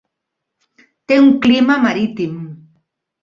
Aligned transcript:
Té 1.11 1.17
un 1.25 1.29
clima 1.45 1.77
marítim. 1.83 2.33